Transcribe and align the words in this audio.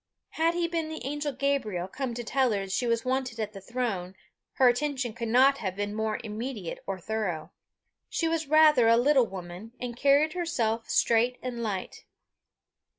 Had 0.29 0.55
he 0.55 0.67
been 0.67 0.89
the 0.89 1.05
angel 1.05 1.31
Gabriel, 1.31 1.87
come 1.87 2.15
to 2.15 2.23
tell 2.23 2.53
her 2.53 2.67
she 2.67 2.87
was 2.87 3.05
wanted 3.05 3.39
at 3.39 3.53
the 3.53 3.61
throne, 3.61 4.15
her 4.53 4.67
attention 4.67 5.13
could 5.13 5.27
not 5.27 5.59
have 5.59 5.75
been 5.75 5.93
more 5.93 6.19
immediate 6.23 6.79
or 6.87 6.97
thorough. 6.97 7.51
She 8.09 8.27
was 8.27 8.47
rather 8.47 8.87
a 8.87 8.97
little 8.97 9.27
woman, 9.27 9.73
and 9.79 9.95
carried 9.95 10.33
herself 10.33 10.89
straight 10.89 11.37
and 11.43 11.61
light. 11.61 12.05